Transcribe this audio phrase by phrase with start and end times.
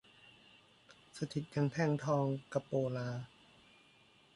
[1.17, 3.09] สถิตย์ยังแท่นทองกะโปลา